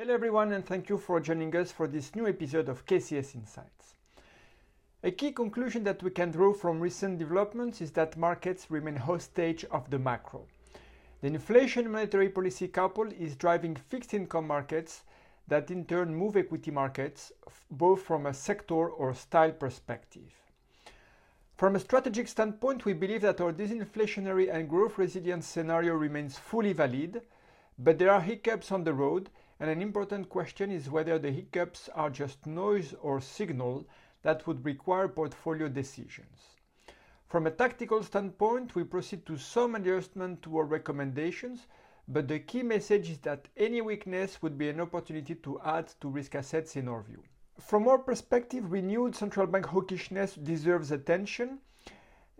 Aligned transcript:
Hello 0.00 0.14
everyone 0.14 0.50
and 0.52 0.64
thank 0.64 0.88
you 0.88 0.96
for 0.96 1.20
joining 1.20 1.54
us 1.54 1.70
for 1.70 1.86
this 1.86 2.16
new 2.16 2.26
episode 2.26 2.70
of 2.70 2.86
KCS 2.86 3.34
Insights. 3.34 3.96
A 5.02 5.10
key 5.10 5.30
conclusion 5.30 5.84
that 5.84 6.02
we 6.02 6.10
can 6.10 6.30
draw 6.30 6.54
from 6.54 6.80
recent 6.80 7.18
developments 7.18 7.82
is 7.82 7.90
that 7.90 8.16
markets 8.16 8.70
remain 8.70 8.96
hostage 8.96 9.66
of 9.66 9.90
the 9.90 9.98
macro. 9.98 10.46
The 11.20 11.26
inflation 11.26 11.92
monetary 11.92 12.30
policy 12.30 12.66
couple 12.68 13.12
is 13.12 13.36
driving 13.36 13.76
fixed 13.76 14.14
income 14.14 14.46
markets 14.46 15.02
that 15.48 15.70
in 15.70 15.84
turn 15.84 16.14
move 16.14 16.34
equity 16.34 16.70
markets 16.70 17.30
both 17.70 18.00
from 18.00 18.24
a 18.24 18.32
sector 18.32 18.88
or 18.88 19.12
style 19.12 19.52
perspective. 19.52 20.32
From 21.58 21.76
a 21.76 21.78
strategic 21.78 22.26
standpoint, 22.28 22.86
we 22.86 22.94
believe 22.94 23.20
that 23.20 23.42
our 23.42 23.52
disinflationary 23.52 24.50
and 24.50 24.66
growth 24.66 24.96
resilience 24.96 25.46
scenario 25.46 25.92
remains 25.92 26.38
fully 26.38 26.72
valid, 26.72 27.20
but 27.78 27.98
there 27.98 28.10
are 28.10 28.22
hiccups 28.22 28.72
on 28.72 28.84
the 28.84 28.94
road, 28.94 29.28
and 29.60 29.68
an 29.68 29.82
important 29.82 30.30
question 30.30 30.70
is 30.70 30.88
whether 30.88 31.18
the 31.18 31.30
hiccups 31.30 31.90
are 31.94 32.08
just 32.08 32.46
noise 32.46 32.94
or 33.02 33.20
signal 33.20 33.86
that 34.22 34.46
would 34.46 34.64
require 34.64 35.06
portfolio 35.06 35.68
decisions. 35.68 36.56
From 37.26 37.46
a 37.46 37.50
tactical 37.50 38.02
standpoint, 38.02 38.74
we 38.74 38.84
proceed 38.84 39.24
to 39.26 39.36
some 39.36 39.74
adjustment 39.74 40.42
to 40.42 40.56
our 40.56 40.64
recommendations, 40.64 41.66
but 42.08 42.26
the 42.26 42.40
key 42.40 42.62
message 42.62 43.10
is 43.10 43.18
that 43.18 43.48
any 43.56 43.82
weakness 43.82 44.42
would 44.42 44.56
be 44.56 44.70
an 44.70 44.80
opportunity 44.80 45.34
to 45.36 45.60
add 45.60 45.88
to 46.00 46.08
risk 46.08 46.34
assets 46.34 46.74
in 46.74 46.88
our 46.88 47.02
view. 47.02 47.22
From 47.60 47.86
our 47.86 47.98
perspective, 47.98 48.72
renewed 48.72 49.14
central 49.14 49.46
bank 49.46 49.66
hawkishness 49.66 50.42
deserves 50.42 50.90
attention 50.90 51.58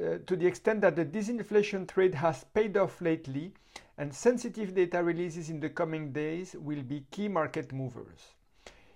uh, 0.00 0.18
to 0.26 0.36
the 0.36 0.46
extent 0.46 0.80
that 0.80 0.96
the 0.96 1.04
disinflation 1.04 1.88
trade 1.88 2.14
has 2.14 2.44
paid 2.54 2.76
off 2.76 3.00
lately 3.00 3.52
and 3.98 4.14
sensitive 4.14 4.74
data 4.74 5.02
releases 5.02 5.50
in 5.50 5.60
the 5.60 5.68
coming 5.68 6.12
days 6.12 6.56
will 6.58 6.82
be 6.82 7.04
key 7.10 7.28
market 7.28 7.72
movers. 7.72 8.32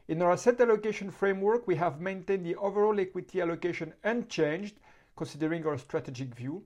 In 0.08 0.22
our 0.22 0.32
asset 0.32 0.60
allocation 0.60 1.10
framework, 1.10 1.66
we 1.66 1.74
have 1.76 2.00
maintained 2.00 2.46
the 2.46 2.56
overall 2.56 2.98
equity 3.00 3.40
allocation 3.40 3.92
unchanged 4.04 4.78
considering 5.16 5.66
our 5.66 5.78
strategic 5.78 6.34
view, 6.34 6.62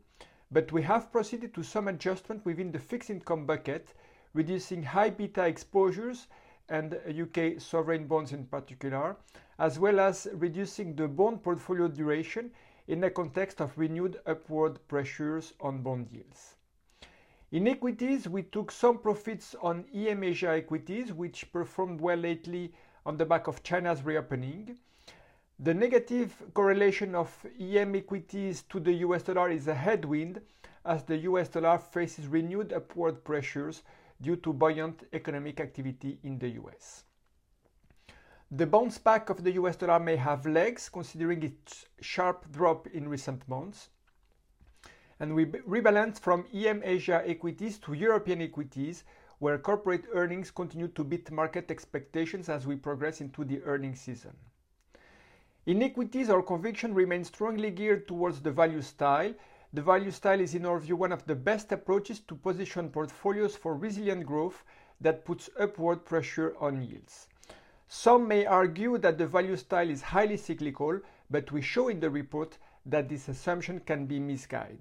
but 0.50 0.72
we 0.72 0.82
have 0.82 1.12
proceeded 1.12 1.54
to 1.54 1.62
some 1.62 1.88
adjustment 1.88 2.44
within 2.44 2.72
the 2.72 2.78
fixed 2.78 3.10
income 3.10 3.46
bucket, 3.46 3.94
reducing 4.34 4.82
high 4.82 5.10
beta 5.10 5.46
exposures 5.46 6.26
and 6.68 6.98
UK 7.08 7.60
sovereign 7.60 8.06
bonds 8.06 8.32
in 8.32 8.44
particular, 8.44 9.16
as 9.58 9.78
well 9.78 10.00
as 10.00 10.28
reducing 10.32 10.94
the 10.94 11.08
bond 11.08 11.42
portfolio 11.42 11.88
duration 11.88 12.50
in 12.90 12.98
the 12.98 13.08
context 13.08 13.60
of 13.60 13.78
renewed 13.78 14.18
upward 14.26 14.76
pressures 14.88 15.54
on 15.60 15.80
bond 15.80 16.10
yields. 16.10 16.56
In 17.52 17.68
equities, 17.68 18.28
we 18.28 18.42
took 18.42 18.72
some 18.72 18.98
profits 18.98 19.54
on 19.62 19.84
EM 19.94 20.24
Asia 20.24 20.50
equities, 20.50 21.12
which 21.12 21.52
performed 21.52 22.00
well 22.00 22.16
lately 22.16 22.72
on 23.06 23.16
the 23.16 23.24
back 23.24 23.46
of 23.46 23.62
China's 23.62 24.02
reopening. 24.02 24.76
The 25.60 25.72
negative 25.72 26.34
correlation 26.52 27.14
of 27.14 27.30
EM 27.60 27.94
equities 27.94 28.62
to 28.62 28.80
the 28.80 28.94
US 29.06 29.22
dollar 29.22 29.50
is 29.50 29.68
a 29.68 29.74
headwind 29.74 30.40
as 30.84 31.04
the 31.04 31.18
US 31.18 31.48
dollar 31.48 31.78
faces 31.78 32.26
renewed 32.26 32.72
upward 32.72 33.22
pressures 33.22 33.84
due 34.20 34.36
to 34.36 34.52
buoyant 34.52 35.04
economic 35.12 35.60
activity 35.60 36.18
in 36.24 36.40
the 36.40 36.48
US. 36.62 37.04
The 38.52 38.66
bounce 38.66 38.98
back 38.98 39.30
of 39.30 39.44
the 39.44 39.52
US 39.52 39.76
dollar 39.76 40.00
may 40.00 40.16
have 40.16 40.44
legs 40.44 40.88
considering 40.88 41.44
its 41.44 41.86
sharp 42.00 42.50
drop 42.50 42.88
in 42.88 43.08
recent 43.08 43.48
months. 43.48 43.90
And 45.20 45.36
we 45.36 45.46
rebalance 45.46 46.18
from 46.18 46.46
EM 46.52 46.82
Asia 46.82 47.22
equities 47.24 47.78
to 47.78 47.92
European 47.92 48.42
equities, 48.42 49.04
where 49.38 49.56
corporate 49.56 50.06
earnings 50.12 50.50
continue 50.50 50.88
to 50.88 51.04
beat 51.04 51.30
market 51.30 51.70
expectations 51.70 52.48
as 52.48 52.66
we 52.66 52.74
progress 52.74 53.20
into 53.20 53.44
the 53.44 53.62
earnings 53.62 54.00
season. 54.00 54.36
In 55.66 55.80
equities, 55.80 56.28
our 56.28 56.42
conviction 56.42 56.92
remains 56.92 57.28
strongly 57.28 57.70
geared 57.70 58.08
towards 58.08 58.40
the 58.40 58.50
value 58.50 58.82
style, 58.82 59.32
the 59.72 59.82
value 59.82 60.10
style 60.10 60.40
is 60.40 60.56
in 60.56 60.66
our 60.66 60.80
view 60.80 60.96
one 60.96 61.12
of 61.12 61.24
the 61.26 61.36
best 61.36 61.70
approaches 61.70 62.18
to 62.18 62.34
position 62.34 62.90
portfolios 62.90 63.54
for 63.54 63.76
resilient 63.76 64.26
growth 64.26 64.64
that 65.00 65.24
puts 65.24 65.48
upward 65.56 66.04
pressure 66.04 66.56
on 66.58 66.82
yields. 66.82 67.28
Some 67.92 68.28
may 68.28 68.46
argue 68.46 68.98
that 68.98 69.18
the 69.18 69.26
value 69.26 69.56
style 69.56 69.90
is 69.90 70.00
highly 70.00 70.36
cyclical, 70.36 71.00
but 71.28 71.50
we 71.50 71.60
show 71.60 71.88
in 71.88 71.98
the 71.98 72.08
report 72.08 72.56
that 72.86 73.08
this 73.08 73.26
assumption 73.26 73.80
can 73.80 74.06
be 74.06 74.20
misguided. 74.20 74.78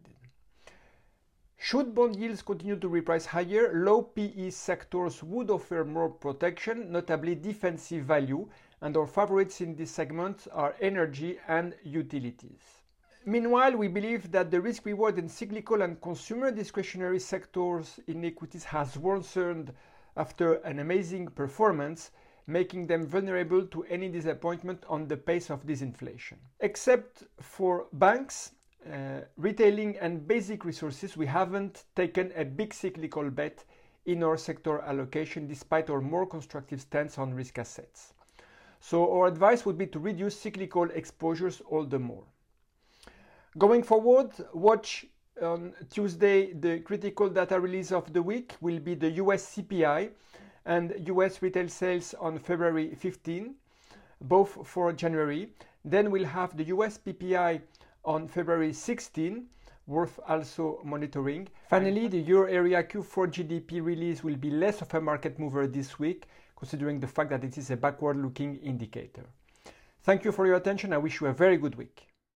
Should 1.57 1.95
bond 1.95 2.17
yields 2.17 2.43
continue 2.43 2.75
to 2.75 2.87
reprice 2.87 3.25
higher, 3.25 3.73
low 3.73 4.03
PE 4.03 4.51
sectors 4.51 5.23
would 5.23 5.49
offer 5.49 5.83
more 5.83 6.09
protection, 6.11 6.91
notably 6.91 7.33
defensive 7.33 8.05
value, 8.05 8.47
and 8.79 8.95
our 8.95 9.07
favorites 9.07 9.59
in 9.59 9.75
this 9.75 9.89
segment 9.89 10.47
are 10.53 10.75
energy 10.79 11.39
and 11.47 11.73
utilities. 11.83 12.83
Meanwhile, 13.25 13.75
we 13.75 13.87
believe 13.87 14.31
that 14.31 14.51
the 14.51 14.61
risk 14.61 14.85
reward 14.85 15.17
in 15.17 15.29
cyclical 15.29 15.81
and 15.81 15.99
consumer 15.99 16.51
discretionary 16.51 17.19
sectors 17.19 17.99
in 18.05 18.23
equities 18.23 18.65
has 18.65 18.99
worsened 18.99 19.73
after 20.15 20.53
an 20.57 20.77
amazing 20.77 21.29
performance, 21.29 22.11
making 22.49 22.87
them 22.87 23.05
vulnerable 23.05 23.65
to 23.67 23.83
any 23.83 24.09
disappointment 24.09 24.83
on 24.89 25.07
the 25.07 25.15
pace 25.15 25.49
of 25.49 25.65
disinflation. 25.65 26.37
Except 26.59 27.23
for 27.39 27.85
banks, 27.93 28.51
uh, 28.91 29.21
retailing 29.37 29.97
and 29.97 30.27
basic 30.27 30.65
resources, 30.65 31.15
we 31.15 31.25
haven't 31.25 31.83
taken 31.95 32.31
a 32.35 32.43
big 32.43 32.73
cyclical 32.73 33.29
bet 33.29 33.63
in 34.05 34.23
our 34.23 34.37
sector 34.37 34.79
allocation 34.81 35.47
despite 35.47 35.89
our 35.89 36.01
more 36.01 36.25
constructive 36.25 36.81
stance 36.81 37.17
on 37.17 37.33
risk 37.33 37.59
assets. 37.59 38.13
So 38.79 39.11
our 39.13 39.27
advice 39.27 39.65
would 39.65 39.77
be 39.77 39.87
to 39.87 39.99
reduce 39.99 40.39
cyclical 40.39 40.89
exposures 40.91 41.61
all 41.69 41.85
the 41.85 41.99
more. 41.99 42.23
Going 43.57 43.83
forward, 43.83 44.31
watch 44.53 45.05
on 45.41 45.73
Tuesday 45.89 46.53
the 46.53 46.79
critical 46.79 47.29
data 47.29 47.59
release 47.59 47.91
of 47.91 48.11
the 48.13 48.21
week 48.21 48.55
will 48.61 48.79
be 48.79 48.95
the 48.95 49.11
US 49.11 49.55
CPI 49.55 50.11
and 50.69 50.93
US 51.07 51.41
retail 51.41 51.67
sales 51.67 52.13
on 52.19 52.37
February 52.37 52.93
15, 52.93 53.55
both 54.21 54.67
for 54.67 54.93
January. 54.93 55.49
Then 55.83 56.11
we'll 56.11 56.25
have 56.25 56.55
the 56.55 56.65
US 56.65 56.99
PPI 56.99 57.61
on 58.05 58.27
February 58.27 58.71
16, 58.71 59.47
worth 59.87 60.19
also 60.27 60.79
monitoring. 60.83 61.47
Finally, 61.69 62.07
the 62.07 62.19
euro 62.19 62.47
area 62.47 62.83
Q4 62.83 63.31
GDP 63.31 63.83
release 63.83 64.23
will 64.23 64.35
be 64.35 64.51
less 64.51 64.83
of 64.83 64.93
a 64.93 65.01
market 65.01 65.39
mover 65.39 65.65
this 65.65 65.97
week, 65.97 66.27
considering 66.55 66.99
the 66.99 67.07
fact 67.07 67.31
that 67.31 67.43
it 67.43 67.57
is 67.57 67.71
a 67.71 67.75
backward 67.75 68.17
looking 68.17 68.57
indicator. 68.57 69.25
Thank 70.03 70.23
you 70.23 70.31
for 70.31 70.45
your 70.45 70.57
attention. 70.57 70.93
I 70.93 70.99
wish 70.99 71.19
you 71.19 71.27
a 71.27 71.33
very 71.33 71.57
good 71.57 71.75
week. 71.75 72.08